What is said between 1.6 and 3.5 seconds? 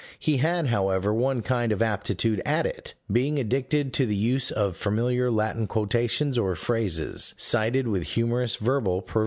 of aptitude at it being